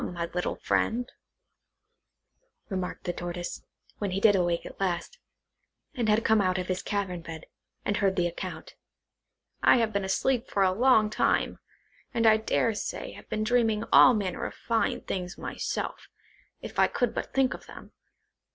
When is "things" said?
15.01-15.37